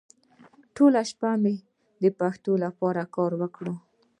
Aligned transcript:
ټوله 0.75 1.01
شپه 1.09 1.31
مې 1.41 1.55
د 2.01 2.05
پښتو 2.19 2.51
لپاره 2.65 3.01
کار 3.15 3.31
وکړ. 3.41 3.65